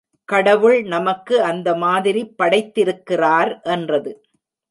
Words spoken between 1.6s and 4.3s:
மாதிரி படைத்திருக்கிறார் என்றது.